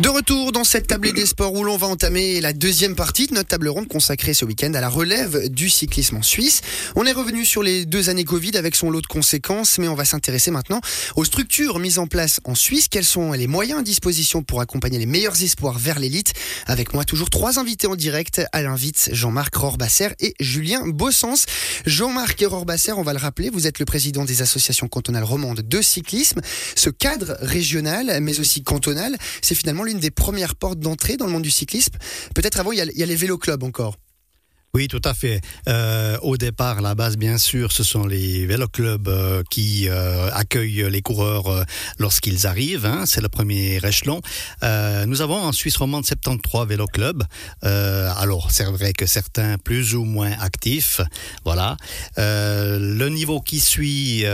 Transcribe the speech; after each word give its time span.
De 0.00 0.08
retour 0.08 0.50
dans 0.50 0.64
cette 0.64 0.88
tablée 0.88 1.12
des 1.12 1.24
sports 1.24 1.52
où 1.52 1.62
l'on 1.62 1.76
va 1.76 1.86
entamer 1.86 2.40
la 2.40 2.52
deuxième 2.52 2.96
partie 2.96 3.28
de 3.28 3.34
notre 3.34 3.50
table 3.50 3.68
ronde 3.68 3.86
consacrée 3.86 4.34
ce 4.34 4.44
week-end 4.44 4.74
à 4.74 4.80
la 4.80 4.88
relève 4.88 5.48
du 5.48 5.70
cyclisme 5.70 6.16
en 6.16 6.22
Suisse. 6.22 6.62
On 6.96 7.06
est 7.06 7.12
revenu 7.12 7.44
sur 7.44 7.62
les 7.62 7.86
deux 7.86 8.10
années 8.10 8.24
Covid 8.24 8.56
avec 8.56 8.74
son 8.74 8.90
lot 8.90 9.02
de 9.02 9.06
conséquences, 9.06 9.78
mais 9.78 9.86
on 9.86 9.94
va 9.94 10.04
s'intéresser 10.04 10.50
maintenant 10.50 10.80
aux 11.14 11.24
structures 11.24 11.78
mises 11.78 12.00
en 12.00 12.08
place 12.08 12.40
en 12.42 12.56
Suisse. 12.56 12.88
Quels 12.88 13.04
sont 13.04 13.30
les 13.34 13.46
moyens 13.46 13.78
à 13.78 13.82
disposition 13.84 14.42
pour 14.42 14.60
accompagner 14.60 14.98
les 14.98 15.06
meilleurs 15.06 15.40
espoirs 15.40 15.78
vers 15.78 16.00
l'élite? 16.00 16.32
Avec 16.66 16.92
moi 16.92 17.04
toujours 17.04 17.30
trois 17.30 17.60
invités 17.60 17.86
en 17.86 17.94
direct. 17.94 18.42
Alain 18.50 18.74
Vitz, 18.74 19.10
Jean-Marc 19.12 19.54
Rorbasser 19.54 20.08
et 20.18 20.34
Julien 20.40 20.88
Bossens. 20.88 21.46
Jean-Marc 21.86 22.44
Rorbasser, 22.44 22.90
on 22.90 23.02
va 23.02 23.12
le 23.12 23.20
rappeler, 23.20 23.48
vous 23.48 23.68
êtes 23.68 23.78
le 23.78 23.84
président 23.84 24.24
des 24.24 24.42
associations 24.42 24.88
cantonales 24.88 25.22
romandes 25.22 25.60
de 25.60 25.80
cyclisme. 25.80 26.40
Ce 26.74 26.90
cadre 26.90 27.36
régional, 27.40 28.18
mais 28.20 28.40
aussi 28.40 28.64
cantonal, 28.64 29.16
c'est 29.40 29.54
finalement 29.54 29.83
l'une 29.84 29.98
des 29.98 30.10
premières 30.10 30.56
portes 30.56 30.80
d'entrée 30.80 31.16
dans 31.16 31.26
le 31.26 31.32
monde 31.32 31.42
du 31.42 31.50
cyclisme. 31.50 31.94
Peut-être 32.34 32.60
avant, 32.60 32.72
il 32.72 32.78
y 32.78 33.02
a, 33.02 33.06
les 33.06 33.16
vélo-clubs 33.16 33.62
encore. 33.62 33.96
Oui, 34.76 34.88
tout 34.88 35.00
à 35.04 35.14
fait. 35.14 35.40
Euh, 35.68 36.18
au 36.22 36.36
départ, 36.36 36.82
la 36.82 36.96
base, 36.96 37.16
bien 37.16 37.38
sûr, 37.38 37.70
ce 37.70 37.84
sont 37.84 38.06
les 38.06 38.44
véloclubs 38.44 39.06
euh, 39.06 39.44
qui 39.48 39.88
euh, 39.88 40.28
accueillent 40.32 40.90
les 40.90 41.00
coureurs 41.00 41.46
euh, 41.46 41.62
lorsqu'ils 42.00 42.44
arrivent. 42.48 42.84
Hein, 42.84 43.04
c'est 43.06 43.20
le 43.20 43.28
premier 43.28 43.76
échelon. 43.76 44.20
Euh, 44.64 45.06
nous 45.06 45.22
avons 45.22 45.36
en 45.36 45.52
Suisse 45.52 45.76
romande 45.76 46.04
73 46.04 46.66
véloclubs. 46.66 47.22
Euh, 47.62 48.10
alors, 48.16 48.50
c'est 48.50 48.64
vrai 48.64 48.92
que 48.92 49.06
certains 49.06 49.58
plus 49.58 49.94
ou 49.94 50.02
moins 50.02 50.32
actifs. 50.40 51.00
Voilà. 51.44 51.76
le 52.16 53.08
niveau 53.10 53.40
qui 53.40 53.60
suit, 53.60 54.24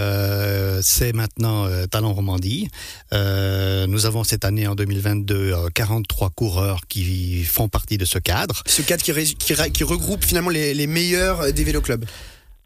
c'est 0.81 1.13
maintenant 1.13 1.69
Talent 1.89 2.15
Romandie. 2.15 2.69
nous 3.13 4.07
avons 4.07 4.25
cette 4.25 4.47
année, 4.47 4.67
en 4.67 4.75
2022, 4.75 5.69
43 5.75 6.31
coureurs 6.31 6.81
qui 6.89 7.45
font 7.45 7.69
partie 7.69 7.99
de 7.99 8.07
ce 8.07 8.19
cadre. 8.19 8.63
Ce 8.67 8.81
cadre 8.81 9.03
qui, 9.03 9.85
regroupe 9.85 10.30
finalement 10.31 10.51
les, 10.51 10.87
meilleurs 10.87 11.53
des 11.53 11.65
véloclubs. 11.65 12.05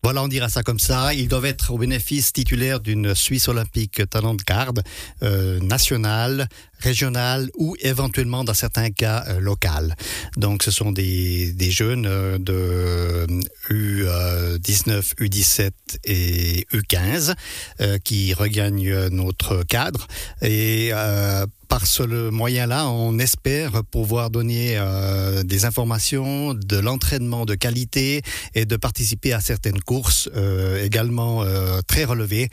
Voilà, 0.03 0.23
on 0.23 0.29
dira 0.29 0.51
ça 0.51 0.62
comme 0.62 0.79
ça. 0.79 1.15
Ils 1.15 1.29
doivent 1.29 1.47
être 1.47 1.70
au 1.73 1.79
bénéfice 1.79 2.31
titulaire 2.34 2.81
d'une 2.81 3.15
Suisse 3.15 3.48
olympique 3.48 4.03
talent 4.11 4.34
de 4.34 4.43
garde 4.43 4.83
euh, 5.23 5.59
nationale, 5.61 6.47
régionale 6.79 7.48
ou 7.57 7.75
éventuellement 7.81 8.45
dans 8.45 8.53
certains 8.53 8.91
cas 8.91 9.25
euh, 9.29 9.41
locale. 9.41 9.97
Donc 10.37 10.62
ce 10.62 10.70
sont 10.70 10.92
des, 10.92 11.55
des 11.55 11.70
jeunes 11.70 12.05
euh, 12.05 12.37
de 12.37 13.27
U19, 13.70 15.15
U17 15.17 15.70
et 16.05 16.67
U15 16.75 17.35
euh, 17.81 17.97
qui 18.05 18.35
regagnent 18.35 19.09
notre 19.09 19.62
cadre 19.62 20.07
et 20.42 20.91
euh, 20.92 21.47
par 21.75 21.89
ce 21.89 22.30
moyen-là, 22.30 22.89
on 22.89 23.19
espère 23.19 23.83
pouvoir 23.83 24.30
donner 24.30 24.77
euh, 24.78 25.42
des 25.42 25.64
informations, 25.64 26.55
de 26.55 26.77
l'entraînement 26.77 27.47
de 27.47 27.56
qualité 27.56 28.22
et 28.55 28.64
de 28.64 28.77
participer 28.77 29.33
à 29.33 29.41
certaines 29.41 29.80
courses 29.80 30.30
euh, 30.36 30.84
également 30.84 31.42
euh, 31.42 31.80
très 31.84 32.05
relevées 32.05 32.48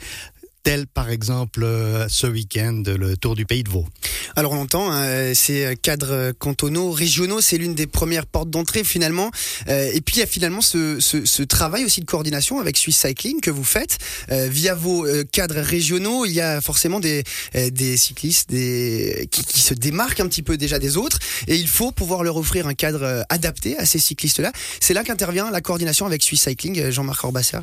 tel 0.62 0.86
par 0.86 1.10
exemple 1.10 1.64
euh, 1.64 2.06
ce 2.08 2.26
week-end 2.26 2.82
le 2.86 3.16
Tour 3.16 3.34
du 3.34 3.46
Pays 3.46 3.62
de 3.62 3.68
Vaud. 3.68 3.86
Alors 4.36 4.52
on 4.52 4.56
l'entend, 4.56 4.90
hein, 4.90 5.34
ces 5.34 5.76
cadres 5.80 6.32
cantonaux, 6.38 6.90
régionaux, 6.90 7.40
c'est 7.40 7.58
l'une 7.58 7.74
des 7.74 7.86
premières 7.86 8.26
portes 8.26 8.50
d'entrée 8.50 8.84
finalement. 8.84 9.30
Euh, 9.68 9.90
et 9.92 10.00
puis 10.00 10.16
il 10.16 10.18
y 10.20 10.22
a 10.22 10.26
finalement 10.26 10.60
ce, 10.60 11.00
ce, 11.00 11.24
ce, 11.24 11.42
travail 11.42 11.84
aussi 11.84 12.00
de 12.00 12.06
coordination 12.06 12.60
avec 12.60 12.76
Swiss 12.76 12.96
Cycling 12.96 13.40
que 13.40 13.50
vous 13.50 13.64
faites 13.64 13.98
euh, 14.30 14.48
via 14.48 14.74
vos 14.74 15.06
cadres 15.32 15.60
régionaux. 15.60 16.24
Il 16.24 16.32
y 16.32 16.40
a 16.40 16.60
forcément 16.60 17.00
des, 17.00 17.24
des 17.54 17.96
cyclistes 17.96 18.50
des, 18.50 19.28
qui, 19.30 19.44
qui, 19.44 19.60
se 19.60 19.74
démarquent 19.74 20.20
un 20.20 20.28
petit 20.28 20.42
peu 20.42 20.56
déjà 20.56 20.78
des 20.78 20.96
autres 20.96 21.18
et 21.46 21.56
il 21.56 21.68
faut 21.68 21.92
pouvoir 21.92 22.22
leur 22.22 22.36
offrir 22.36 22.66
un 22.66 22.74
cadre 22.74 23.24
adapté 23.28 23.76
à 23.78 23.86
ces 23.86 23.98
cyclistes-là. 23.98 24.52
C'est 24.80 24.94
là 24.94 25.04
qu'intervient 25.04 25.50
la 25.50 25.60
coordination 25.60 26.06
avec 26.06 26.22
Swiss 26.22 26.42
Cycling, 26.42 26.90
Jean-Marc 26.90 27.24
Orbasser. 27.24 27.58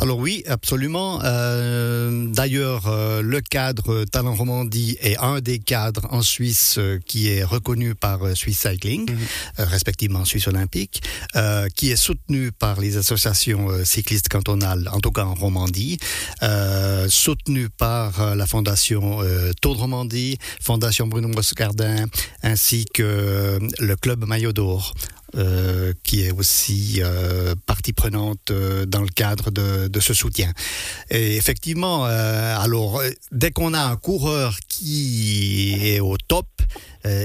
Alors 0.00 0.18
oui, 0.18 0.44
absolument. 0.46 1.20
Euh, 1.24 2.28
D'ailleurs, 2.28 2.86
euh, 2.86 3.20
le 3.20 3.40
cadre 3.40 4.04
Talent 4.04 4.32
Romandie 4.32 4.96
est 5.00 5.16
un 5.18 5.40
des 5.40 5.58
cadres 5.58 6.06
en 6.10 6.22
Suisse 6.22 6.76
euh, 6.78 7.00
qui 7.04 7.28
est 7.28 7.42
reconnu 7.42 7.96
par 7.96 8.20
Swiss 8.36 8.60
Cycling, 8.60 9.10
mm 9.10 9.16
-hmm. 9.16 9.64
respectivement 9.64 10.24
Suisse 10.24 10.46
Olympique, 10.46 11.02
qui 11.74 11.90
est 11.90 11.96
soutenu 11.96 12.52
par 12.52 12.80
les 12.80 12.96
associations 12.96 13.84
cyclistes 13.84 14.28
cantonales, 14.28 14.88
en 14.92 15.00
tout 15.00 15.10
cas 15.10 15.24
en 15.24 15.34
Romandie, 15.34 15.98
soutenu 17.08 17.68
par 17.68 18.36
la 18.40 18.46
fondation 18.46 19.02
Tour 19.60 19.74
de 19.76 19.80
Romandie, 19.80 20.38
Fondation 20.68 21.06
Bruno 21.08 21.28
Moscardin, 21.28 22.06
ainsi 22.42 22.84
que 22.96 23.58
le 23.88 23.96
club 23.96 24.18
Maillot 24.30 24.52
d'Or. 24.52 24.94
Euh, 25.36 25.92
qui 26.04 26.22
est 26.22 26.32
aussi 26.32 27.00
euh, 27.02 27.54
partie 27.66 27.92
prenante 27.92 28.50
euh, 28.50 28.86
dans 28.86 29.02
le 29.02 29.08
cadre 29.08 29.50
de, 29.50 29.86
de, 29.86 30.00
ce 30.00 30.14
soutien. 30.14 30.50
Et 31.10 31.36
effectivement, 31.36 32.04
alors 32.04 33.02
dès 33.30 33.50
qu'on 33.50 33.74
a 33.74 33.80
un 33.80 33.96
coureur 33.96 34.56
qui 34.68 35.76
est 35.82 36.00
au 36.00 36.16
top, 36.16 36.46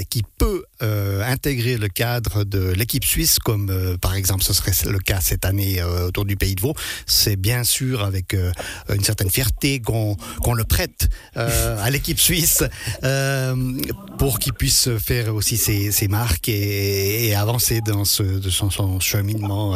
qui 0.09 0.23
peut 0.37 0.63
euh, 0.81 1.23
intégrer 1.23 1.77
le 1.77 1.87
cadre 1.87 2.43
de 2.43 2.71
l'équipe 2.73 3.05
suisse, 3.05 3.39
comme 3.39 3.69
euh, 3.69 3.97
par 3.97 4.15
exemple 4.15 4.43
ce 4.43 4.53
serait 4.53 4.71
le 4.89 4.99
cas 4.99 5.19
cette 5.21 5.45
année 5.45 5.81
euh, 5.81 6.07
autour 6.07 6.25
du 6.25 6.35
Pays 6.35 6.55
de 6.55 6.61
Vaud, 6.61 6.75
c'est 7.05 7.35
bien 7.35 7.63
sûr 7.63 8.03
avec 8.03 8.33
euh, 8.33 8.51
une 8.93 9.03
certaine 9.03 9.29
fierté 9.29 9.79
qu'on 9.79 10.15
qu 10.15 10.51
le 10.55 10.63
prête 10.63 11.09
euh, 11.37 11.77
à 11.83 11.89
l'équipe 11.89 12.19
suisse 12.19 12.63
euh, 13.03 13.55
pour 14.17 14.39
qu'il 14.39 14.53
puisse 14.53 14.89
faire 14.97 15.33
aussi 15.33 15.57
ses, 15.57 15.91
ses 15.91 16.07
marques 16.07 16.49
et, 16.49 17.27
et 17.27 17.35
avancer 17.35 17.81
dans 17.81 18.05
ce, 18.05 18.41
son, 18.49 18.69
son 18.69 18.99
cheminement 18.99 19.75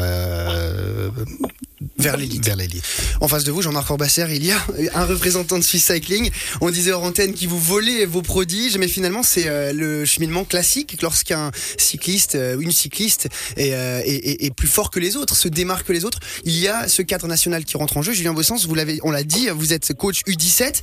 euh, 2.08 2.40
vers 2.42 2.56
l'élite. 2.56 2.86
En 3.22 3.28
face 3.28 3.44
de 3.44 3.52
vous, 3.52 3.62
Jean-Marc 3.62 3.90
Orbasser, 3.90 4.26
il 4.32 4.46
y 4.46 4.52
a 4.52 4.64
un 4.94 5.06
représentant 5.06 5.58
de 5.58 5.64
Swiss 5.64 5.86
Cycling. 5.86 6.32
On 6.62 6.70
disait 6.70 6.92
hors 6.92 7.04
antenne 7.04 7.34
qui 7.34 7.48
vous 7.48 7.60
volait 7.60 8.06
vos 8.06 8.22
prodiges, 8.22 8.78
mais 8.78 8.88
finalement 8.88 9.24
c'est 9.24 9.48
euh, 9.48 9.74
le 9.74 10.06
cheminement 10.06 10.46
classique 10.46 11.02
lorsqu'un 11.02 11.52
cycliste, 11.78 12.36
euh, 12.36 12.60
une 12.60 12.72
cycliste 12.72 13.28
est, 13.56 13.74
euh, 13.74 14.02
est, 14.06 14.54
plus 14.56 14.68
fort 14.68 14.90
que 14.90 15.00
les 15.00 15.16
autres, 15.16 15.36
se 15.36 15.48
démarque 15.48 15.88
que 15.88 15.94
les 15.94 16.06
autres. 16.06 16.20
Il 16.46 16.58
y 16.58 16.68
a 16.68 16.88
ce 16.88 17.02
cadre 17.02 17.28
national 17.28 17.66
qui 17.66 17.78
rentre 17.78 17.98
en 17.98 18.02
jeu. 18.02 18.14
Julien 18.14 18.34
Bossens, 18.34 18.66
vous 18.66 18.76
l'avez, 18.76 19.00
on 19.04 19.12
l'a 19.12 19.24
dit, 19.24 19.50
vous 19.50 19.74
êtes 19.74 19.94
coach 19.94 20.22
U17. 20.28 20.82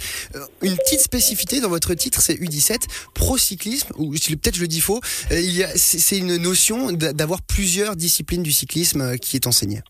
Une 0.63 0.77
petite 0.77 1.01
spécificité 1.01 1.61
dans 1.61 1.69
votre 1.69 1.95
titre, 1.95 2.21
c'est 2.21 2.35
U17 2.35 2.83
pro 3.15 3.39
cyclisme 3.39 3.89
ou 3.97 4.11
peut-être 4.11 4.57
je 4.57 4.61
le 4.61 4.69
dis 4.69 4.81
faux. 4.81 5.01
Il 5.31 5.51
y 5.51 5.65
a, 5.65 5.71
c'est 5.77 6.19
une 6.19 6.37
notion 6.37 6.93
d'avoir 6.93 7.43
plusieurs 7.43 7.97
disciplines 7.97 8.43
du 8.43 8.53
cyclisme 8.53 9.19
qui 9.19 9.37
est 9.37 9.47
enseignée. 9.47 9.83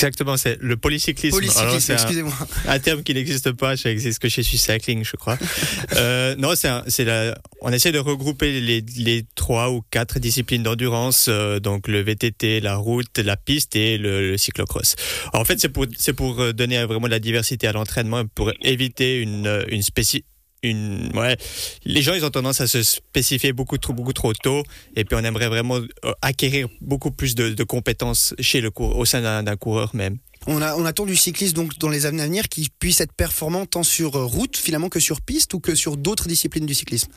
Exactement, 0.00 0.38
c'est 0.38 0.56
le 0.62 0.78
polycyclisme. 0.78 1.36
Polycyclisme, 1.36 1.92
excusez-moi. 1.92 2.32
Un, 2.66 2.72
un, 2.72 2.78
terme 2.78 3.02
qui 3.02 3.12
n'existe 3.12 3.52
pas, 3.52 3.76
ça 3.76 3.90
existe 3.90 4.18
que 4.18 4.30
chez 4.30 4.42
Swiss 4.42 4.62
Cycling, 4.62 5.04
je 5.04 5.16
crois. 5.16 5.36
euh, 5.96 6.34
non, 6.36 6.54
c'est 6.54 7.04
la, 7.04 7.38
on 7.60 7.70
essaie 7.70 7.92
de 7.92 7.98
regrouper 7.98 8.60
les, 8.60 8.82
les 8.96 9.26
trois 9.34 9.70
ou 9.70 9.82
quatre 9.90 10.18
disciplines 10.18 10.62
d'endurance, 10.62 11.26
euh, 11.28 11.60
donc 11.60 11.86
le 11.86 12.00
VTT, 12.00 12.60
la 12.60 12.76
route, 12.76 13.18
la 13.18 13.36
piste 13.36 13.76
et 13.76 13.98
le, 13.98 14.30
le 14.30 14.38
cyclocross. 14.38 14.96
Alors, 15.32 15.42
en 15.42 15.44
fait, 15.44 15.60
c'est 15.60 15.68
pour, 15.68 15.84
c'est 15.98 16.14
pour 16.14 16.54
donner 16.54 16.82
vraiment 16.84 17.06
de 17.06 17.12
la 17.12 17.20
diversité 17.20 17.66
à 17.66 17.72
l'entraînement, 17.72 18.24
pour 18.34 18.52
éviter 18.62 19.20
une, 19.20 19.64
une 19.68 19.82
spécificité 19.82 20.29
une 20.62 21.10
ouais. 21.16 21.36
Les 21.84 22.02
gens 22.02 22.14
ils 22.14 22.24
ont 22.24 22.30
tendance 22.30 22.60
à 22.60 22.66
se 22.66 22.82
spécifier 22.82 23.52
beaucoup 23.52 23.78
trop 23.78 23.92
beaucoup 23.92 24.12
trop 24.12 24.32
tôt. 24.32 24.62
Et 24.96 25.04
puis 25.04 25.16
on 25.18 25.24
aimerait 25.24 25.48
vraiment 25.48 25.76
euh, 25.76 26.12
acquérir 26.22 26.68
beaucoup 26.80 27.10
plus 27.10 27.34
de, 27.34 27.50
de 27.50 27.64
compétences 27.64 28.34
chez 28.40 28.60
le 28.60 28.70
cours 28.70 28.96
au 28.96 29.04
sein 29.04 29.42
d'un 29.42 29.56
coureur 29.56 29.94
même. 29.94 30.18
On, 30.46 30.62
a, 30.62 30.74
on 30.76 30.86
attend 30.86 31.04
du 31.04 31.16
cycliste 31.16 31.54
donc 31.54 31.78
dans 31.78 31.88
les 31.88 32.06
années 32.06 32.22
à 32.22 32.26
venir 32.26 32.48
qui 32.48 32.68
puisse 32.78 33.00
être 33.00 33.12
performant 33.12 33.66
tant 33.66 33.82
sur 33.82 34.12
route 34.12 34.56
finalement 34.56 34.88
que 34.88 35.00
sur 35.00 35.20
piste 35.20 35.52
ou 35.54 35.60
que 35.60 35.74
sur 35.74 35.96
d'autres 35.96 36.28
disciplines 36.28 36.66
du 36.66 36.74
cyclisme? 36.74 37.10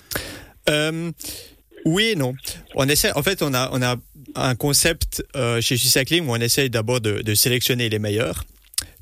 Euh, 0.69 1.12
oui 1.86 2.10
et 2.10 2.16
non. 2.16 2.34
On 2.75 2.88
essaie 2.88 3.12
en 3.13 3.24
fait 3.24 3.42
on 3.42 3.54
a 3.54 3.69
on 3.72 3.81
a 3.81 3.95
un 4.36 4.56
concept 4.56 5.24
euh, 5.36 5.62
chez 5.62 5.78
Cycling 5.78 6.28
où 6.28 6.31
on 6.31 6.38
essaye 6.38 6.69
d'abord 6.69 7.01
de, 7.01 7.22
de 7.22 7.36
sélectionner 7.36 7.90
les 7.90 8.00
meilleurs 8.00 8.45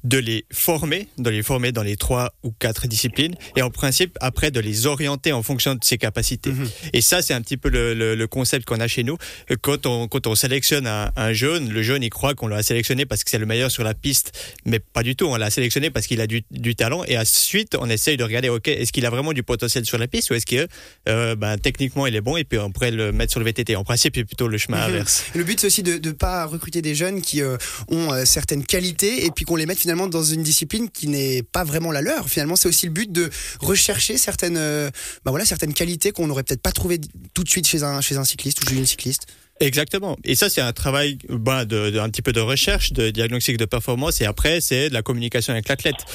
de 0.04 0.18
les 0.18 0.46
former, 0.52 1.08
de 1.18 1.30
les 1.30 1.44
former 1.44 1.72
dans 1.72 1.84
les 1.84 1.96
trois 1.96 2.34
ou 2.44 2.52
quatre 2.52 2.88
disciplines, 2.88 3.36
et 3.56 3.62
en 3.62 3.70
principe, 3.70 4.18
après, 4.22 4.50
de 4.52 4.60
les 4.60 4.88
orienter 4.88 5.32
en 5.32 5.44
fonction 5.44 5.76
de 5.76 5.84
ses 5.84 5.98
capacités. 5.98 6.52
-hmm. 6.52 6.68
Et 6.94 7.02
ça, 7.02 7.22
c'est 7.22 7.34
un 7.34 7.42
petit 7.42 7.58
peu 7.58 7.70
le, 7.70 7.94
le, 7.94 8.16
le 8.16 8.28
concept 8.28 8.66
qu'on 8.66 8.80
a 8.80 8.88
chez 8.88 9.04
nous. 9.04 9.18
Quand 9.62 9.86
on, 9.86 10.08
quand 10.08 10.26
on 10.28 10.36
sélectionne 10.36 10.88
un, 10.88 11.12
un 11.16 11.34
jeune, 11.34 11.70
le 11.70 11.84
jeune, 11.84 12.04
il 12.04 12.10
croit 12.10 12.34
qu'on 12.34 12.48
l'a 12.48 12.64
sélectionné 12.64 13.06
parce 13.06 13.24
que 13.24 13.30
c'est 13.30 13.38
le 13.38 13.46
meilleur 13.46 13.70
sur 13.72 13.84
la 13.84 13.94
piste, 13.94 14.28
mais 14.66 14.80
pas 14.80 15.04
du 15.04 15.16
tout. 15.16 15.28
On 15.28 15.38
l'a 15.38 15.52
sélectionné 15.52 15.90
parce 15.92 16.08
qu'il 16.08 16.22
a 16.22 16.28
du, 16.28 16.44
du, 16.52 16.74
talent, 16.76 17.04
et 17.12 17.18
ensuite, 17.18 17.76
on 17.80 17.90
essaye 17.90 18.18
de 18.18 18.24
regarder, 18.24 18.50
OK, 18.50 18.68
est-ce 18.68 18.92
qu'il 18.94 19.06
a 19.06 19.12
vraiment 19.16 19.34
du 19.34 19.44
potentiel 19.44 19.86
sur 19.86 19.98
la 19.98 20.08
piste, 20.08 20.32
ou 20.32 20.34
est-ce 20.34 20.46
que, 20.46 20.68
euh, 21.10 21.36
ben, 21.36 21.58
techniquement, 21.58 22.08
il 22.08 22.16
est 22.16 22.22
bon, 22.30 22.38
et 22.38 22.44
puis 22.44 22.58
on 22.60 22.72
pourrait 22.72 22.92
le 22.92 23.12
mettre 23.12 23.32
sur 23.32 23.40
le 23.40 23.46
VTT. 23.46 23.76
En 23.76 23.84
principe, 23.84 24.14
c'est 24.16 24.26
plutôt 24.32 24.48
le 24.48 24.58
chemin 24.58 24.78
-hmm. 24.80 24.90
inverse. 24.90 25.16
Le 25.36 25.44
but, 25.44 25.60
c'est 25.60 25.68
aussi 25.68 25.84
de 25.84 25.94
ne 26.10 26.14
pas 26.14 26.46
recruter 26.56 26.82
des 26.82 26.96
jeunes 27.02 27.22
qui 27.28 27.38
euh, 27.42 27.58
ont 27.98 28.08
euh, 28.14 28.26
certaines 28.26 28.66
qualités, 28.66 29.26
et 29.26 29.30
puis 29.36 29.46
qu'on 29.46 29.58
les 29.62 29.66
mette 29.66 29.80
finalement 29.80 29.91
finalement 29.92 30.08
dans 30.08 30.24
une 30.24 30.42
discipline 30.42 30.90
qui 30.90 31.10
n'est 31.10 31.44
pas 31.44 31.66
vraiment 31.66 31.92
la 31.92 32.02
leur. 32.02 32.30
Finalement, 32.30 32.56
c'est 32.56 32.70
aussi 32.70 32.86
le 32.86 32.94
but 32.94 33.12
de 33.12 33.30
rechercher 33.60 34.18
certaines, 34.18 34.56
bah 34.56 35.32
voilà, 35.32 35.44
certaines 35.44 35.74
qualités 35.74 36.14
qu'on 36.14 36.28
n'aurait 36.28 36.44
peut-être 36.44 36.62
pas 36.62 36.72
trouvées 36.72 37.02
tout 37.34 37.44
de 37.44 37.50
suite 37.50 37.68
chez 37.68 37.84
un, 37.84 38.00
chez 38.00 38.16
un 38.16 38.24
cycliste 38.24 38.64
ou 38.64 38.70
chez 38.70 38.78
une 38.78 38.86
cycliste. 38.86 39.28
Exactement. 39.62 40.18
Et 40.24 40.36
ça, 40.36 40.50
c'est 40.50 40.62
un 40.62 40.74
travail 40.74 41.18
ben, 41.30 41.66
de, 41.66 41.92
de, 41.92 42.00
un 42.00 42.10
petit 42.10 42.22
peu 42.22 42.34
de 42.34 42.40
recherche, 42.40 42.94
de 42.94 43.12
diagnostic 43.12 43.58
de 43.58 43.66
performance. 43.66 44.20
Et 44.22 44.26
après, 44.26 44.60
c'est 44.60 44.90
de 44.90 44.94
la 44.94 45.02
communication 45.02 45.54
avec 45.54 45.68
l'athlète. 45.70 46.06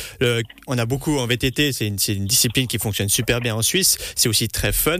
on 0.66 0.76
a 0.76 0.87
beaucoup 0.87 1.19
en 1.19 1.26
VTT, 1.26 1.72
c'est 1.72 1.87
une, 1.87 1.98
une, 2.08 2.26
discipline 2.26 2.66
qui 2.66 2.78
fonctionne 2.78 3.08
super 3.08 3.40
bien 3.40 3.54
en 3.54 3.62
Suisse. 3.62 3.98
C'est 4.16 4.28
aussi 4.28 4.48
très 4.48 4.72
fun. 4.72 4.98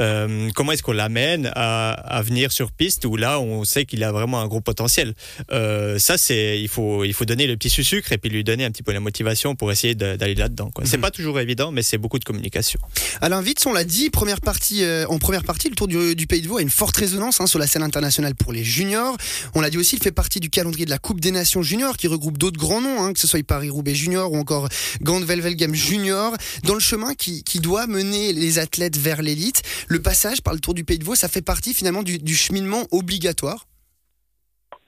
Euh, 0.00 0.50
comment 0.54 0.72
est-ce 0.72 0.82
qu'on 0.82 0.92
l'amène 0.92 1.50
à, 1.54 1.92
à, 1.92 2.22
venir 2.22 2.52
sur 2.52 2.72
piste 2.72 3.04
où 3.04 3.16
là, 3.16 3.40
on 3.40 3.64
sait 3.64 3.84
qu'il 3.84 4.02
a 4.02 4.12
vraiment 4.12 4.40
un 4.40 4.48
gros 4.48 4.60
potentiel? 4.60 5.14
Euh, 5.52 5.98
Ça, 5.98 6.18
c'est 6.18 6.60
il 6.60 6.68
faut, 6.68 7.04
il 7.04 7.14
faut 7.14 7.24
donner 7.24 7.46
le 7.46 7.56
petit 7.56 7.70
sucre 7.70 8.12
et 8.12 8.18
puis 8.18 8.30
lui 8.30 8.44
donner 8.44 8.64
un 8.64 8.70
petit 8.70 8.82
peu 8.82 8.92
la 8.92 9.00
motivation 9.00 9.54
pour 9.54 9.70
essayer 9.70 9.94
d'aller 9.94 10.34
là-dedans. 10.34 10.70
C'est 10.84 10.96
mhm. 10.96 11.02
pas 11.02 11.10
toujours 11.10 11.38
évident, 11.38 11.70
mais 11.70 11.82
c'est 11.82 11.98
beaucoup 11.98 12.18
de 12.18 12.24
communication. 12.24 12.80
Alain 13.20 13.42
Witz, 13.42 13.64
on 13.66 13.72
l'a 13.72 13.84
dit, 13.84 14.10
première 14.10 14.40
partie, 14.40 14.82
euh, 14.82 15.06
en 15.08 15.18
première 15.18 15.44
partie, 15.44 15.68
le 15.68 15.76
Tour 15.76 15.88
du, 15.88 16.16
du 16.16 16.26
Pays 16.26 16.42
de 16.42 16.48
Vaud 16.48 16.58
a 16.58 16.62
une 16.62 16.70
forte 16.70 16.96
résonance 16.96 17.40
hein, 17.40 17.46
sur 17.46 17.58
la 17.58 17.66
scène 17.66 17.82
international 17.84 18.34
pour 18.34 18.52
les 18.52 18.64
juniors. 18.64 19.16
On 19.54 19.60
l'a 19.60 19.70
dit 19.70 19.78
aussi, 19.78 19.96
il 19.96 20.02
fait 20.02 20.12
partie 20.12 20.40
du 20.40 20.50
calendrier 20.50 20.84
de 20.84 20.90
la 20.90 20.98
Coupe 20.98 21.20
des 21.20 21.30
Nations 21.30 21.62
juniors 21.62 21.96
qui 21.96 22.08
regroupe 22.08 22.38
d'autres 22.38 22.58
grands 22.58 22.80
noms, 22.80 23.04
hein, 23.04 23.12
que 23.12 23.20
ce 23.20 23.26
soit 23.26 23.44
Paris-Roubaix 23.44 23.94
junior 23.94 24.32
ou 24.32 24.36
encore 24.36 24.68
Gand 25.02 25.20
Velvelgem 25.20 25.74
junior, 25.74 26.34
dans 26.64 26.74
le 26.74 26.80
chemin 26.80 27.14
qui, 27.14 27.42
doit 27.60 27.86
mener 27.86 28.32
les 28.32 28.58
athlètes 28.58 28.98
vers 28.98 29.22
l'élite. 29.22 29.62
Le 29.86 30.02
passage 30.02 30.42
par 30.42 30.54
le 30.54 30.60
Tour 30.60 30.74
du 30.74 30.84
Pays 30.84 30.98
de 30.98 31.04
Vaud, 31.04 31.14
ça 31.14 31.28
fait 31.28 31.42
partie 31.42 31.72
finalement 31.72 32.02
du 32.02 32.36
cheminement 32.36 32.86
obligatoire 32.90 33.66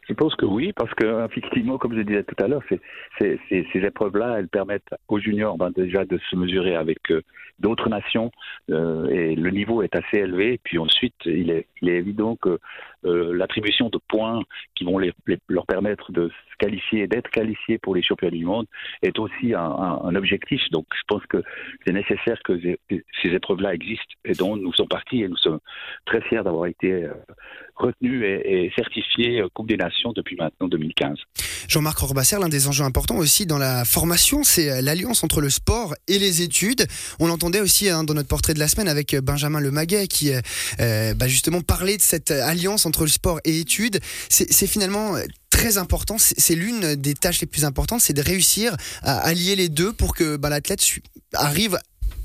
je 0.09 0.15
pense 0.15 0.35
que 0.37 0.47
oui, 0.47 0.73
parce 0.73 0.93
que 0.95 1.25
effectivement, 1.25 1.79
comme 1.79 1.97
je 1.97 2.03
disais 2.03 2.23
tout 2.23 2.43
à 2.43 2.49
l'heure, 2.49 2.63
ces, 3.19 3.39
épreuves-là, 3.75 4.37
elles 4.39 4.49
permettent 4.49 4.95
aux 5.09 5.19
juniors 5.19 5.59
ben, 5.59 5.71
déjà 5.71 6.05
de 6.05 6.19
se 6.31 6.37
mesurer 6.37 6.77
avec 6.77 7.11
euh, 7.11 7.23
d'autres 7.59 7.89
nations 7.89 8.31
euh, 8.71 9.09
et 9.09 9.35
le 9.35 9.51
niveau 9.51 9.83
est 9.83 9.95
assez 9.97 10.19
élevé. 10.19 10.61
Puis 10.63 10.79
ensuite, 10.79 11.15
il 11.25 11.51
est, 11.51 11.67
il 11.83 11.89
est 11.89 11.97
évident 11.97 12.37
que 12.37 12.59
euh, 13.07 13.33
l'attribution 13.35 13.89
de 13.89 13.99
points 14.09 14.43
qui 14.75 14.85
vont 14.85 14.99
leur 15.49 15.67
permettre 15.67 16.13
de 16.13 16.29
se 16.29 16.57
qualifier, 16.59 17.07
d'être 17.07 17.31
qualifiés 17.31 17.79
pour 17.79 17.95
les 17.95 18.03
championnats 18.03 18.37
du 18.37 18.45
monde 18.45 18.67
est 19.03 19.19
aussi 19.19 19.55
un, 19.55 20.15
objectif. 20.15 20.63
Donc 20.71 20.87
je 20.95 21.03
pense 21.07 21.25
que 21.27 21.43
c'est 21.85 21.93
nécessaire 21.93 22.39
que 22.45 22.59
ces, 22.61 23.07
épreuves-là 23.25 23.75
existent 23.75 24.15
et 24.25 24.33
dont 24.33 24.57
nous 24.57 24.73
sommes 24.73 24.89
partis 24.89 25.23
et 25.23 25.29
nous 25.29 25.37
sommes 25.37 25.61
très 26.05 26.21
fiers 26.23 26.43
d'avoir 26.43 26.67
été 26.67 27.05
euh, 27.05 27.13
retenus 27.75 28.23
et, 28.25 28.65
et 28.65 28.73
certifiés 28.77 29.43
Coupe 29.53 29.69
des 29.69 29.77
Nations 29.77 30.13
depuis 30.13 30.37
maintenant 30.37 30.69
2015. 30.69 31.19
Jean-Marc 31.69 32.03
Orbasser, 32.03 32.37
l'un 32.41 32.49
des 32.49 32.69
enjeux 32.69 32.85
importants 32.85 33.17
aussi 33.17 33.47
dans 33.47 33.59
la 33.59 33.85
formation, 33.85 34.45
c'est 34.45 34.83
l'alliance 34.83 35.25
entre 35.25 35.41
le 35.41 35.51
sport 35.51 35.95
et 36.09 36.19
les 36.19 36.43
études. 36.43 36.87
On 37.19 37.27
l'entendait 37.27 37.61
aussi 37.61 37.89
hein, 37.89 38.05
dans 38.05 38.15
notre 38.15 38.29
portrait 38.29 38.55
de 38.55 38.59
la 38.59 38.69
semaine 38.69 38.89
avec 38.89 39.15
Benjamin 39.17 39.61
Lemaguet 39.61 40.07
qui 40.07 40.33
euh, 40.81 41.15
bah 41.15 41.29
justement 41.29 41.61
parlait 41.61 41.97
de 41.97 42.03
cette 42.03 42.31
alliance 42.31 42.87
entre 42.87 43.03
le 43.03 43.11
sport 43.11 43.41
et 43.45 43.61
études. 43.61 44.01
C'est 44.29 44.67
finalement 44.67 45.17
très 45.51 45.79
important. 45.79 46.17
C'est 46.19 46.55
l'une 46.55 46.97
des 46.97 47.15
tâches 47.15 47.41
les 47.41 47.47
plus 47.47 47.65
importantes, 47.65 48.01
c'est 48.01 48.13
de 48.13 48.23
réussir 48.23 48.77
à 49.03 49.19
allier 49.19 49.57
les 49.57 49.69
deux 49.69 49.93
pour 49.93 50.15
que 50.15 50.37
bah, 50.37 50.51
l'athlète 50.51 50.83
arrive 51.35 51.79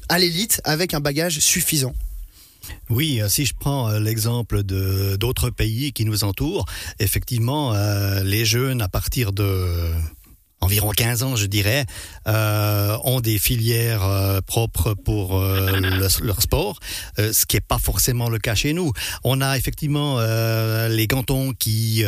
à 0.10 0.20
l'élite 0.20 0.62
avec 0.64 0.94
un 0.94 1.00
bagage 1.00 1.40
suffisant. 1.40 1.94
Oui, 2.90 3.22
euh, 3.22 3.30
si 3.30 3.46
je 3.46 3.54
prends 3.58 3.90
euh, 3.90 4.00
l'exemple 4.00 4.64
de 4.64 5.16
d'autres 5.16 5.50
pays 5.50 5.94
qui 5.94 6.06
nous 6.06 6.24
entourent, 6.24 6.66
effectivement, 7.00 7.74
euh, 7.74 8.24
les 8.24 8.46
jeunes 8.46 8.82
à 8.82 8.88
partir 8.88 9.32
de 9.32 9.92
environ 10.62 10.92
15 10.92 11.24
ans, 11.24 11.36
je 11.36 11.48
dirais, 11.48 11.86
euh, 12.28 12.96
ont 13.04 13.20
des 13.20 13.40
filières 13.40 14.06
euh, 14.06 14.42
propres 14.42 14.94
pour 14.94 15.40
euh, 15.40 15.80
le, 15.80 16.26
leur 16.26 16.42
sport, 16.42 16.80
euh, 17.20 17.34
ce 17.34 17.46
qui 17.46 17.56
n'est 17.56 17.62
pas 17.62 17.80
forcément 17.80 18.30
le 18.30 18.38
cas 18.38 18.56
chez 18.56 18.74
nous. 18.74 18.92
On 19.24 19.42
a 19.42 19.58
effectivement 19.58 20.18
euh, 20.20 20.88
les 20.88 21.08
cantons 21.08 21.54
qui 21.54 22.04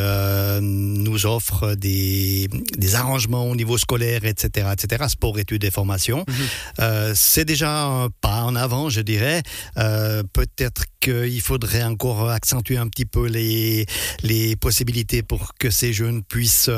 nous 0.61 1.25
offrent 1.25 1.75
des, 1.75 2.47
des, 2.77 2.95
arrangements 2.95 3.50
au 3.50 3.55
niveau 3.55 3.77
scolaire, 3.77 4.23
etc., 4.25 4.67
etc., 4.71 5.05
sport, 5.07 5.39
études 5.39 5.63
et 5.63 5.71
formation. 5.71 6.25
Mhm. 6.27 7.13
C'est 7.15 7.45
déjà 7.45 7.85
un 7.85 8.09
pas 8.09 8.41
en 8.44 8.55
avant, 8.55 8.89
je 8.89 9.01
dirais. 9.01 9.41
Peut-être 9.75 10.83
qu'il 11.00 11.41
faudrait 11.41 11.83
encore 11.83 12.29
accentuer 12.29 12.77
un 12.77 12.88
petit 12.88 13.05
peu 13.05 13.27
les, 13.27 13.85
les 14.21 14.55
possibilités 14.55 15.23
pour 15.23 15.53
que 15.55 15.69
ces 15.69 15.94
jeunes 15.94 16.23
puissent 16.23 16.69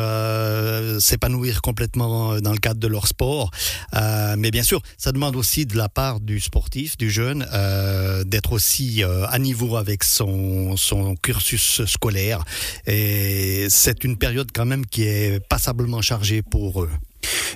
s'épanouir 0.99 1.61
complètement 1.65 2.33
euh, 2.33 2.41
dans 2.41 2.51
le 2.51 2.59
cadre 2.59 2.79
de 2.79 2.87
leur 2.87 3.07
sport. 3.07 3.49
Euh, 3.95 4.35
mais 4.37 4.51
bien 4.51 4.61
sûr, 4.61 4.81
ça 4.97 5.11
demande 5.11 5.35
aussi 5.35 5.65
de 5.65 5.75
la 5.75 5.89
part 5.89 6.19
du 6.19 6.39
sportif, 6.39 6.95
du 6.95 7.09
jeune, 7.09 7.47
euh, 7.53 8.23
d'être 8.23 8.53
aussi 8.53 9.03
euh, 9.03 9.25
à 9.27 9.39
niveau 9.39 9.75
avec 9.75 10.03
son, 10.03 10.77
son 10.77 11.15
cursus 11.15 11.83
scolaire. 11.85 12.43
Et 12.85 13.65
c'est 13.69 14.03
une 14.03 14.17
période 14.17 14.49
quand 14.53 14.65
même 14.65 14.85
qui 14.85 15.03
est 15.03 15.39
passablement 15.49 16.01
chargée 16.03 16.43
pour 16.43 16.83
eux. 16.83 16.91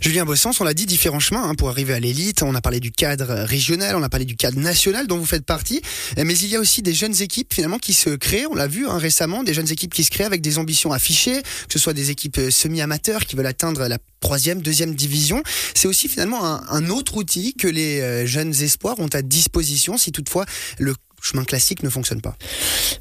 Julien 0.02 0.24
Bossens, 0.24 0.62
on 0.62 0.64
l'a 0.64 0.74
dit, 0.74 0.86
différents 0.86 1.20
chemins 1.20 1.44
hein, 1.44 1.56
pour 1.56 1.70
arriver 1.70 1.94
à 1.94 2.00
l'élite. 2.00 2.42
On 2.42 2.56
a 2.56 2.62
parlé 2.62 2.80
du 2.80 2.92
cadre 2.92 3.34
régional, 3.44 3.98
on 3.98 4.04
a 4.04 4.08
parlé 4.08 4.26
du 4.26 4.38
cadre 4.38 4.58
national 4.58 5.08
dont 5.08 5.18
vous 5.18 5.26
faites 5.26 5.46
partie. 5.46 5.82
Mais 6.18 6.38
il 6.38 6.48
y 6.48 6.56
a 6.56 6.60
aussi 6.60 6.82
des 6.82 6.94
jeunes 6.94 7.22
équipes 7.22 7.54
finalement 7.54 7.80
qui 7.80 7.94
se 7.94 8.12
créent. 8.12 8.46
On 8.50 8.56
l'a 8.56 8.68
vu 8.68 8.88
hein, 8.88 8.98
récemment, 8.98 9.44
des 9.44 9.54
jeunes 9.54 9.70
équipes 9.70 9.94
qui 9.94 10.06
se 10.06 10.10
créent 10.10 10.24
avec 10.24 10.42
des 10.42 10.58
ambitions 10.58 10.94
affichées, 10.94 11.42
que 11.42 11.74
ce 11.74 11.80
soit 11.80 11.94
des 11.94 12.12
équipes 12.12 12.38
euh, 12.38 12.50
semi-amateurs 12.50 13.26
qui 13.26 13.36
veulent 13.36 13.46
atteindre 13.46 13.88
la 13.88 13.98
troisième, 14.22 14.62
deuxième 14.62 14.96
division. 14.96 15.44
C'est 15.76 15.88
aussi 15.88 16.08
finalement 16.08 16.46
un, 16.46 16.64
un, 16.70 16.90
autre 16.90 17.18
outil 17.18 17.54
que 17.54 17.68
les 17.68 18.00
euh, 18.00 18.26
jeunes 18.26 18.54
espoirs 18.62 19.00
ont 19.00 19.10
à 19.14 19.22
disposition 19.22 19.98
si 19.98 20.14
toutefois 20.14 20.46
le 20.78 20.96
chemin 21.22 21.44
classique 21.44 21.84
ne 21.84 21.90
fonctionne 21.90 22.22
pas. 22.22 22.36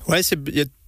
Ouais, 0.07 0.23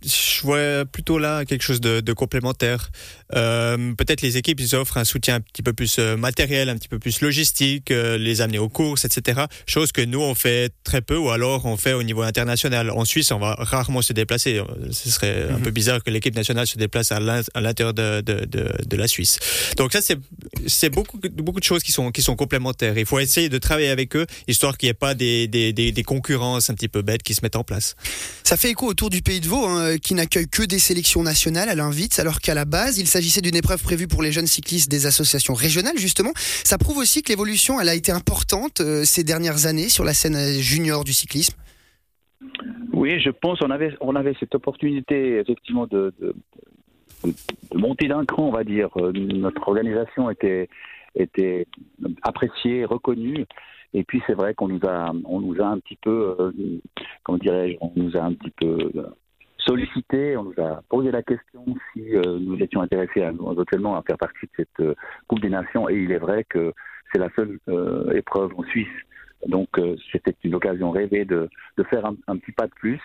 je 0.03 0.43
vois 0.43 0.85
plutôt 0.87 1.19
là 1.19 1.45
quelque 1.45 1.63
chose 1.63 1.81
de, 1.81 2.01
de 2.01 2.13
complémentaire. 2.13 2.91
Euh, 3.35 3.95
Peut-être 3.95 4.23
les 4.23 4.37
équipes 4.37 4.61
ils 4.61 4.75
offrent 4.75 4.97
un 4.97 5.05
soutien 5.05 5.37
un 5.37 5.41
petit 5.41 5.63
peu 5.63 5.73
plus 5.73 5.99
euh, 5.99 6.17
matériel, 6.17 6.69
un 6.69 6.77
petit 6.77 6.89
peu 6.89 6.99
plus 6.99 7.21
logistique, 7.21 7.91
euh, 7.91 8.17
les 8.17 8.41
amener 8.41 8.59
aux 8.59 8.69
courses, 8.69 9.05
etc. 9.05 9.43
Chose 9.67 9.93
que 9.93 10.01
nous 10.01 10.21
on 10.21 10.35
fait 10.35 10.73
très 10.85 11.03
peu 11.03 11.17
ou 11.17 11.31
alors 11.31 11.67
on 11.67 11.77
fait 11.77 11.93
au 11.93 12.03
niveau 12.03 12.23
international. 12.23 12.91
En 12.91 13.05
Suisse, 13.05 13.31
on 13.31 13.39
va 13.39 13.55
rarement 13.59 14.03
se 14.03 14.13
déplacer. 14.13 14.63
Ce 14.91 15.11
serait 15.11 15.49
un 15.51 15.59
mhm. 15.59 15.63
peu 15.63 15.71
bizarre 15.71 16.03
que 16.03 16.11
l'équipe 16.11 16.35
nationale 16.35 16.67
se 16.67 16.79
déplace 16.79 17.13
à 17.13 17.21
l'intérieur 17.21 17.93
de, 17.95 18.21
de, 18.23 18.47
de, 18.47 18.71
de, 18.87 18.97
la 18.97 19.07
Suisse. 19.07 19.39
Donc 19.77 19.93
ça 19.93 20.01
c'est 20.01 20.19
c'est 20.67 20.91
beaucoup 20.91 21.19
beaucoup 21.35 21.61
de 21.61 21.65
choses 21.65 21.83
qui 21.83 21.93
sont 21.93 22.11
qui 22.11 22.23
sont 22.23 22.37
complémentaires. 22.37 22.97
Il 22.97 23.07
faut 23.07 23.19
essayer 23.19 23.49
de 23.49 23.59
travailler 23.59 23.91
avec 23.91 24.17
eux 24.17 24.27
histoire 24.49 24.79
qu'il 24.79 24.87
n'y 24.87 24.91
ait 24.91 24.95
pas 24.95 25.15
des, 25.15 25.47
des, 25.47 25.73
des, 25.73 25.93
des, 25.93 26.03
concurrences 26.03 26.71
un 26.71 26.75
petit 26.75 26.89
peu 26.89 27.03
bêtes 27.03 27.20
qui 27.23 27.35
se 27.35 27.41
mettent 27.43 27.57
en 27.57 27.65
place. 27.65 27.97
Ça 28.45 28.57
fait 28.57 28.71
écho 28.71 28.87
autour 28.87 29.11
du 29.11 29.23
Pays 29.23 29.41
de 29.41 29.47
Vaud. 29.47 29.67
Hein 29.67 29.81
euh, 29.81 29.99
qui 29.99 30.15
n'accueille 30.15 30.49
que 30.49 30.63
des 30.63 30.79
sélections 30.79 31.23
nationales 31.23 31.69
à 31.69 31.75
l'invite, 31.75 32.19
alors 32.19 32.41
qu'à 32.41 32.55
la 32.55 32.65
base, 32.65 32.99
il 32.99 33.07
s'agissait 33.07 33.41
d'une 33.41 33.57
épreuve 33.57 33.83
prévue 33.83 34.09
pour 34.09 34.23
les 34.23 34.33
jeunes 34.33 34.47
cyclistes 34.47 34.91
des 34.91 35.07
associations 35.07 35.55
régionales, 35.55 35.99
justement. 35.99 36.33
Ça 36.35 36.79
prouve 36.79 36.99
aussi 36.99 37.23
que 37.23 37.31
l'évolution, 37.31 37.81
elle 37.81 37.89
a 37.89 37.95
été 37.95 38.13
importante 38.13 38.81
euh, 38.81 39.05
ces 39.05 39.25
dernières 39.25 39.67
années 39.67 39.89
sur 39.89 40.05
la 40.05 40.15
scène 40.15 40.37
euh, 40.37 40.61
junior 40.61 41.05
du 41.05 41.13
cyclisme. 41.13 41.57
Oui, 42.93 43.21
je 43.21 43.31
pense 43.31 43.61
on 43.63 44.17
avait 44.17 44.35
cette 44.39 44.55
opportunité 44.55 45.39
effectivement 45.39 45.87
de, 45.87 46.13
monter 47.75 48.09
d'un 48.09 48.25
cran, 48.25 48.49
on 48.49 48.53
va 48.53 48.65
dire. 48.65 48.89
Notre 49.15 49.69
organisation 49.69 50.31
était 50.31 50.69
appréciée, 52.23 52.85
reconnue. 52.85 53.47
Et 53.93 54.05
puis 54.05 54.23
c'est 54.27 54.35
vrai 54.35 54.55
qu'on 54.55 54.69
nous 54.69 54.81
a, 54.87 55.13
on 55.25 55.41
nous 55.41 55.61
a 55.61 55.67
un 55.67 55.79
petit 55.81 55.99
peu, 56.01 56.37
euh, 56.39 56.53
comment 57.25 57.39
dirais-je, 57.39 57.77
on 57.81 57.93
nous 57.97 58.17
a 58.17 58.23
un 58.23 58.35
petit 58.35 58.51
peu 58.51 58.91
sollicité, 59.67 60.37
on 60.37 60.45
nous 60.45 60.63
a 60.63 60.83
posé 60.89 61.11
la 61.11 61.23
question 61.23 61.65
si 61.93 62.17
euh, 62.17 62.39
nous 62.41 62.57
étions 62.57 62.81
intéressés 62.81 63.23
à, 63.23 63.31
éventuellement 63.31 63.97
à 63.97 64.03
faire 64.03 64.19
partie 64.19 64.47
de 64.47 64.51
cette 64.57 64.81
euh, 64.81 64.95
Coupe 65.27 65.41
des 65.41 65.49
Nations. 65.49 65.89
Et 65.89 65.97
il 65.97 66.13
est 66.13 66.19
vrai 66.19 66.45
que 66.45 66.73
c'est 67.13 67.19
la 67.19 67.31
seule 67.37 67.59
euh, 67.69 68.11
épreuve 68.13 68.53
en 68.57 68.65
Suisse. 68.65 68.89
Donc 69.47 69.69
c'était 70.13 70.35
une 70.45 70.55
occasion 70.55 70.91
rêvée 70.91 71.25
de, 71.25 71.49
de 71.79 71.83
faire 71.85 72.05
un, 72.05 72.37
petit 72.37 72.53
pas 72.53 72.67
de 72.67 72.75
plus 72.75 73.01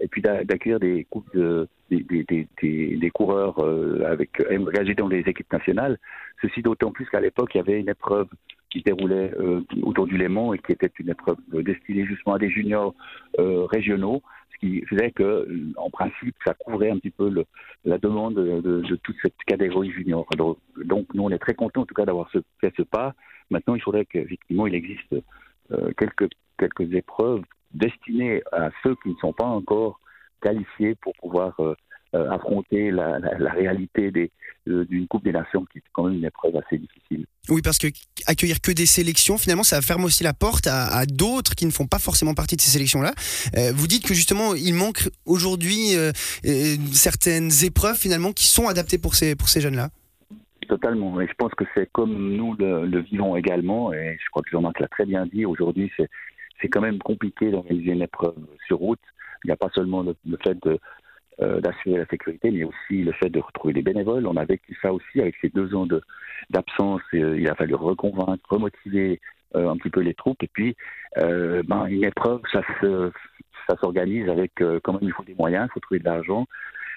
et 0.00 0.06
puis 0.06 0.22
d'accueillir 0.22 0.78
des 0.78 1.08
de, 1.34 1.66
des, 1.90 2.04
des, 2.04 2.46
des, 2.62 2.96
des, 2.96 3.10
coureurs 3.10 3.58
avec 4.06 4.30
engagés 4.48 4.94
dans 4.94 5.08
les 5.08 5.24
équipes 5.26 5.52
nationales. 5.52 5.98
Ceci 6.40 6.62
d'autant 6.62 6.92
plus 6.92 7.06
qu'à 7.10 7.18
l'époque 7.18 7.50
il 7.54 7.56
y 7.56 7.60
avait 7.60 7.80
une 7.80 7.88
épreuve 7.88 8.28
qui 8.72 8.78
se 8.78 8.84
déroulait 8.84 9.32
autour 9.82 10.06
du 10.06 10.16
Léman 10.16 10.54
et 10.54 10.58
qui 10.58 10.72
était 10.72 10.90
une 10.98 11.10
épreuve 11.10 11.36
destinée 11.52 12.06
justement 12.06 12.36
à 12.36 12.38
des 12.38 12.48
juniors 12.48 12.94
régionaux 13.38 14.22
qui 14.62 14.84
faisait 14.86 15.10
que, 15.10 15.48
en 15.76 15.90
principe, 15.90 16.36
ça 16.46 16.54
couvrait 16.54 16.90
un 16.90 16.98
petit 16.98 17.10
peu 17.10 17.28
le, 17.28 17.44
la 17.84 17.98
demande 17.98 18.34
de, 18.34 18.60
de, 18.60 18.96
toute 18.96 19.16
cette 19.20 19.36
catégorie 19.44 19.90
junior. 19.90 20.24
Donc, 20.36 21.14
nous, 21.14 21.22
on 21.22 21.30
est 21.30 21.38
très 21.38 21.54
contents, 21.54 21.82
en 21.82 21.86
tout 21.86 21.94
cas, 21.94 22.04
d'avoir 22.04 22.30
fait 22.30 22.72
ce 22.76 22.82
pas. 22.82 23.14
Maintenant, 23.50 23.74
il 23.74 23.82
faudrait 23.82 24.06
qu'effectivement, 24.06 24.68
il 24.68 24.74
existe 24.74 25.14
euh, 25.72 25.90
quelques, 25.98 26.30
quelques 26.58 26.94
épreuves 26.94 27.42
destinées 27.74 28.42
à 28.52 28.70
ceux 28.82 28.94
qui 29.02 29.10
ne 29.10 29.16
sont 29.16 29.32
pas 29.32 29.46
encore 29.46 29.98
qualifiés 30.40 30.94
pour 30.94 31.12
pouvoir 31.14 31.58
euh, 31.58 31.74
affronter 32.12 32.90
la, 32.90 33.18
réalité 33.52 34.10
d'une 34.66 35.06
Coupe 35.08 35.24
des 35.24 35.32
Nations 35.32 35.64
qui 35.72 35.78
est 35.78 35.82
quand 35.92 36.04
même 36.04 36.18
une 36.18 36.24
épreuve 36.24 36.56
assez 36.56 36.78
difficile. 36.78 37.26
Oui, 37.48 37.62
parce 37.62 37.78
que 37.78 37.88
accueillir 38.26 38.60
que 38.60 38.70
des 38.70 38.86
sélections, 38.86 39.38
finalement, 39.38 39.62
ça 39.62 39.80
ferme 39.80 40.04
aussi 40.04 40.22
la 40.22 40.34
porte 40.34 40.66
à, 40.66 41.04
d'autres 41.06 41.54
qui 41.54 41.66
ne 41.66 41.70
font 41.70 41.86
pas 41.86 41.98
forcément 41.98 42.34
partie 42.34 42.56
de 42.56 42.60
ces 42.60 42.70
sélections-là. 42.70 43.12
vous 43.72 43.86
dites 43.86 44.06
que 44.06 44.14
justement, 44.14 44.54
il 44.54 44.74
manque 44.74 45.08
aujourd'hui 45.26 45.94
certaines 46.92 47.50
épreuves 47.64 47.96
finalement 47.96 48.32
qui 48.32 48.46
sont 48.46 48.68
adaptées 48.68 48.98
pour 48.98 49.14
ces, 49.14 49.34
pour 49.34 49.48
ces 49.48 49.60
jeunes-là. 49.60 49.88
Totalement. 50.68 51.20
Et 51.20 51.26
je 51.26 51.34
pense 51.34 51.52
que 51.54 51.64
c'est 51.74 51.90
comme 51.92 52.36
nous 52.36 52.54
le, 52.54 53.00
vivons 53.00 53.36
également. 53.36 53.92
Et 53.92 54.18
je 54.22 54.30
crois 54.30 54.42
que 54.42 54.50
Jean-Marc 54.50 54.80
l'a 54.80 54.88
très 54.88 55.04
bien 55.04 55.26
dit. 55.26 55.44
Aujourd'hui, 55.44 55.90
c'est, 55.96 56.08
c'est 56.60 56.68
quand 56.68 56.80
même 56.80 56.98
compliqué 56.98 57.50
d'organiser 57.50 57.92
une 57.92 58.02
épreuve 58.02 58.36
sur 58.66 58.78
route. 58.78 59.00
Il 59.44 59.48
n'y 59.48 59.52
a 59.52 59.56
pas 59.56 59.70
seulement 59.74 60.02
le, 60.02 60.14
fait 60.42 60.56
de, 60.62 60.78
euh, 61.40 61.60
d'assurer 61.60 61.98
la 61.98 62.06
sécurité, 62.06 62.50
mais 62.50 62.64
aussi 62.64 63.02
le 63.02 63.12
fait 63.12 63.30
de 63.30 63.40
retrouver 63.40 63.72
des 63.72 63.82
bénévoles. 63.82 64.26
On 64.26 64.36
a 64.36 64.44
vécu 64.44 64.76
ça 64.82 64.92
aussi 64.92 65.20
avec 65.20 65.34
ces 65.40 65.48
deux 65.48 65.74
ans 65.74 65.86
de, 65.86 66.02
d'absence. 66.50 67.00
Euh, 67.14 67.38
il 67.38 67.48
a 67.48 67.54
fallu 67.54 67.74
reconvaincre, 67.74 68.42
remotiver 68.48 69.20
euh, 69.56 69.70
un 69.70 69.76
petit 69.76 69.90
peu 69.90 70.00
les 70.00 70.14
troupes. 70.14 70.42
Et 70.42 70.50
puis, 70.52 70.76
ben, 71.16 71.86
une 71.86 72.04
épreuve, 72.04 72.40
ça, 72.52 72.62
se, 72.80 73.10
ça 73.68 73.76
s'organise 73.78 74.28
avec 74.28 74.52
quand 74.82 74.94
même 74.94 75.02
il 75.02 75.12
faut 75.12 75.24
des 75.24 75.34
moyens, 75.34 75.68
il 75.68 75.72
faut 75.72 75.80
trouver 75.80 76.00
de 76.00 76.04
l'argent. 76.04 76.46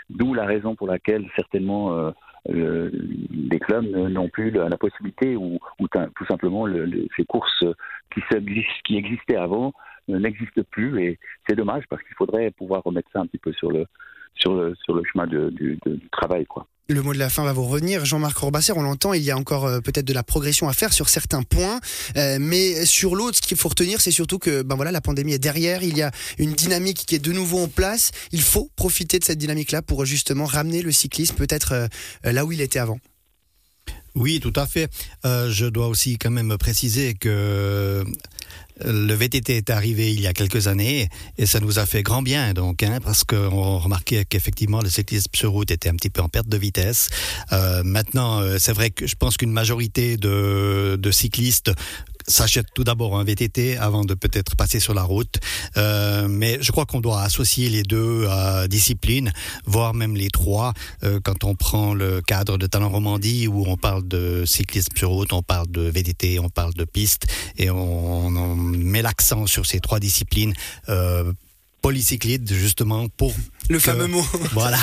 D'où 0.09 0.33
la 0.33 0.45
raison 0.45 0.75
pour 0.75 0.87
laquelle 0.87 1.27
certainement 1.35 2.13
euh, 2.49 2.91
les 3.31 3.59
clubs 3.59 3.85
n'ont 3.85 4.29
plus 4.29 4.51
la, 4.51 4.77
possibilité 4.77 5.35
ou, 5.35 5.59
tout 5.79 6.25
simplement 6.27 6.67
ces 7.17 7.25
courses 7.25 7.65
qui, 8.83 8.97
existaient 8.97 9.35
avant 9.35 9.73
euh, 10.09 10.19
n'existent 10.19 10.61
plus 10.69 11.01
et 11.01 11.19
c'est 11.47 11.55
dommage 11.55 11.85
parce 11.89 12.03
qu'il 12.03 12.15
faudrait 12.15 12.51
pouvoir 12.51 12.83
remettre 12.83 13.09
ça 13.11 13.21
un 13.21 13.25
petit 13.25 13.39
peu 13.39 13.51
sur 13.53 13.71
le 13.71 13.87
sur 14.35 14.55
le, 14.55 14.75
sur 14.83 14.93
le 14.93 15.03
chemin 15.11 15.27
du 15.27 15.79
travail 16.11 16.45
quoi. 16.45 16.67
Le 16.87 17.01
mot 17.01 17.13
de 17.13 17.17
la 17.17 17.31
fin 17.31 17.43
va 17.43 17.51
vous 17.51 17.63
revenir. 17.63 18.05
Jean-Marc 18.05 18.37
Corbasser, 18.37 18.71
on 18.75 18.83
l'entend, 18.83 19.13
il 19.13 19.23
y 19.23 19.31
a 19.31 19.37
encore 19.37 19.65
euh, 19.65 19.79
peut-être 19.79 20.05
de 20.05 20.13
la 20.13 20.21
progression 20.21 20.69
à 20.69 20.73
faire 20.73 20.93
sur 20.93 21.09
certains 21.09 21.41
points. 21.41 21.79
Euh, 22.15 22.37
mais 22.39 22.85
sur 22.85 23.15
l'autre, 23.15 23.37
ce 23.37 23.41
qu'il 23.41 23.57
faut 23.57 23.69
retenir, 23.69 24.01
c'est 24.01 24.11
surtout 24.11 24.37
que 24.37 24.61
ben 24.61 24.75
voilà, 24.75 24.91
la 24.91 25.01
pandémie 25.01 25.33
est 25.33 25.39
derrière. 25.39 25.81
Il 25.81 25.97
y 25.97 26.03
a 26.03 26.11
une 26.37 26.53
dynamique 26.53 27.05
qui 27.07 27.15
est 27.15 27.19
de 27.19 27.31
nouveau 27.31 27.57
en 27.57 27.67
place. 27.67 28.11
Il 28.31 28.41
faut 28.43 28.69
profiter 28.75 29.17
de 29.17 29.23
cette 29.23 29.39
dynamique-là 29.39 29.81
pour 29.81 30.05
justement 30.05 30.45
ramener 30.45 30.83
le 30.83 30.91
cyclisme 30.91 31.35
peut-être 31.35 31.71
euh, 31.73 32.31
là 32.31 32.45
où 32.45 32.51
il 32.51 32.61
était 32.61 32.77
avant. 32.77 32.99
Oui, 34.15 34.39
tout 34.39 34.53
à 34.55 34.65
fait. 34.65 34.89
je 35.23 35.65
dois 35.65 35.87
aussi 35.87 36.17
quand 36.17 36.31
même 36.31 36.57
préciser 36.57 37.13
que 37.13 38.03
le 38.83 39.13
VTT 39.13 39.55
est 39.55 39.69
arrivé 39.69 40.11
il 40.13 40.19
y 40.19 40.27
a 40.27 40.33
quelques 40.33 40.67
années 40.67 41.07
et 41.37 41.45
ça 41.45 41.59
nous 41.59 41.79
a 41.79 41.85
fait 41.85 42.03
grand 42.03 42.21
bien 42.21 42.53
donc 42.53 42.83
hein, 42.83 42.99
parce 43.01 43.23
qu'on 43.23 43.77
remarquait 43.77 44.25
qu'effectivement 44.25 44.81
le 44.81 44.89
cyclisme 44.89 45.31
sur 45.33 45.51
route 45.51 45.71
était 45.71 45.89
un 45.89 45.95
petit 45.95 46.09
peu 46.09 46.21
en 46.21 46.27
perte 46.27 46.49
de 46.49 46.57
vitesse. 46.57 47.09
Euh, 47.53 47.83
maintenant, 47.83 48.41
euh, 48.41 48.57
c'est 48.59 48.73
vrai 48.73 48.89
que 48.89 49.07
je 49.07 49.15
pense 49.15 49.37
qu'une 49.37 49.51
majorité 49.51 50.17
de, 50.17 50.97
de 50.99 51.11
cyclistes 51.11 51.71
s'achète 52.27 52.67
tout 52.73 52.83
d'abord 52.83 53.17
un 53.17 53.23
VTT 53.23 53.77
avant 53.77 54.05
de 54.05 54.13
peut-être 54.13 54.55
passer 54.55 54.79
sur 54.79 54.93
la 54.93 55.03
route. 55.03 55.39
Euh, 55.77 56.27
mais 56.27 56.57
je 56.61 56.71
crois 56.71 56.85
qu'on 56.85 57.01
doit 57.01 57.21
associer 57.21 57.69
les 57.69 57.83
deux 57.83 58.25
euh, 58.27 58.67
disciplines, 58.67 59.31
voire 59.65 59.93
même 59.93 60.15
les 60.15 60.29
trois. 60.29 60.73
Euh, 61.03 61.19
quand 61.23 61.43
on 61.43 61.55
prend 61.55 61.93
le 61.93 62.21
cadre 62.21 62.57
de 62.57 62.67
Talent 62.67 62.89
Romandie 62.89 63.47
où 63.47 63.65
on 63.67 63.77
parle 63.77 64.07
de 64.07 64.43
cyclisme 64.45 64.95
sur 64.95 65.09
route, 65.09 65.33
on 65.33 65.43
parle 65.43 65.67
de 65.67 65.81
VTT, 65.81 66.39
on 66.39 66.49
parle 66.49 66.73
de 66.73 66.85
piste 66.85 67.27
et 67.57 67.69
on, 67.69 68.27
on 68.27 68.55
met 68.55 69.01
l'accent 69.01 69.45
sur 69.45 69.65
ces 69.65 69.79
trois 69.79 69.99
disciplines 69.99 70.53
polycyclide 71.85 72.51
justement 72.51 73.07
pour 73.09 73.31
le 73.69 73.77
fameux 73.77 74.07
mot. 74.07 74.25
Voilà. 74.53 74.79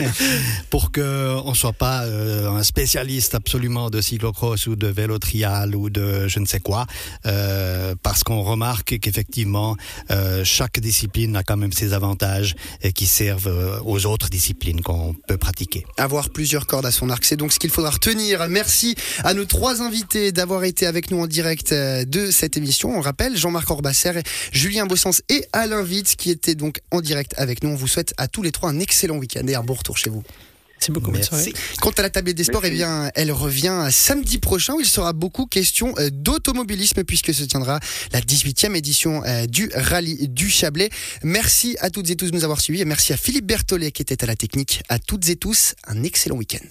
pour 0.70 0.90
que 0.90 1.36
on 1.44 1.52
soit 1.52 1.72
pas 1.72 2.04
euh, 2.04 2.48
un 2.48 2.62
spécialiste 2.62 3.34
absolument 3.34 3.90
de 3.90 4.00
cyclocross 4.00 4.66
ou 4.66 4.76
de 4.76 4.86
vélo 4.86 5.18
trial 5.18 5.74
ou 5.74 5.90
de 5.90 6.28
je 6.28 6.38
ne 6.38 6.46
sais 6.46 6.60
quoi, 6.60 6.86
euh, 7.26 7.94
parce 8.02 8.22
qu'on 8.22 8.42
remarque 8.42 8.98
qu'effectivement 9.00 9.76
euh, 10.10 10.42
chaque 10.44 10.80
discipline 10.80 11.36
a 11.36 11.42
quand 11.42 11.56
même 11.56 11.72
ses 11.72 11.92
avantages 11.92 12.54
et 12.82 12.92
qui 12.92 13.06
servent 13.06 13.82
aux 13.84 14.06
autres 14.06 14.30
disciplines 14.30 14.80
qu'on 14.80 15.14
peut 15.26 15.38
pratiquer. 15.38 15.84
Avoir 15.98 16.30
plusieurs 16.30 16.66
cordes 16.66 16.86
à 16.86 16.92
son 16.92 17.10
arc, 17.10 17.24
c'est 17.24 17.36
donc 17.36 17.52
ce 17.52 17.58
qu'il 17.58 17.70
faudra 17.70 17.90
retenir. 17.90 18.48
Merci 18.48 18.94
à 19.24 19.34
nos 19.34 19.44
trois 19.44 19.82
invités 19.82 20.32
d'avoir 20.32 20.64
été 20.64 20.86
avec 20.86 21.10
nous 21.10 21.20
en 21.20 21.26
direct 21.26 21.74
de 21.74 22.30
cette 22.30 22.56
émission. 22.56 22.96
On 22.96 23.00
rappelle 23.00 23.36
Jean-Marc 23.36 23.70
Orbasser, 23.70 24.22
Julien 24.52 24.86
Bossens 24.86 25.20
et 25.28 25.44
Alain 25.52 25.82
Witt 25.82 26.16
qui 26.16 26.29
était 26.30 26.54
donc 26.54 26.80
en 26.90 27.00
direct 27.00 27.34
avec 27.36 27.62
nous. 27.62 27.70
On 27.70 27.76
vous 27.76 27.88
souhaite 27.88 28.14
à 28.16 28.28
tous 28.28 28.42
les 28.42 28.52
trois 28.52 28.70
un 28.70 28.78
excellent 28.78 29.16
week-end 29.16 29.46
et 29.46 29.54
un 29.54 29.62
bon 29.62 29.74
retour 29.74 29.98
chez 29.98 30.10
vous. 30.10 30.22
C'est 30.80 30.92
beaucoup. 30.92 31.10
Merci. 31.10 31.52
Quant 31.82 31.90
à 31.90 32.02
la 32.02 32.08
tablette 32.08 32.36
des 32.36 32.44
sports, 32.44 32.64
eh 32.64 32.70
bien, 32.70 33.10
elle 33.14 33.30
revient 33.32 33.88
samedi 33.90 34.38
prochain 34.38 34.74
où 34.74 34.80
il 34.80 34.86
sera 34.86 35.12
beaucoup 35.12 35.44
question 35.44 35.94
euh, 35.98 36.08
d'automobilisme 36.10 37.04
puisque 37.04 37.34
se 37.34 37.44
tiendra 37.44 37.80
la 38.12 38.20
18e 38.20 38.74
édition 38.74 39.22
euh, 39.26 39.44
du 39.44 39.70
rallye 39.74 40.28
du 40.28 40.48
Chablais. 40.48 40.88
Merci 41.22 41.76
à 41.80 41.90
toutes 41.90 42.08
et 42.08 42.16
tous 42.16 42.30
de 42.30 42.34
nous 42.34 42.44
avoir 42.44 42.62
suivis 42.62 42.80
et 42.80 42.86
merci 42.86 43.12
à 43.12 43.18
Philippe 43.18 43.44
Berthollet 43.44 43.90
qui 43.92 44.00
était 44.00 44.24
à 44.24 44.26
la 44.26 44.36
technique. 44.36 44.82
À 44.88 44.98
toutes 44.98 45.28
et 45.28 45.36
tous, 45.36 45.74
un 45.86 46.02
excellent 46.02 46.36
week-end. 46.36 46.66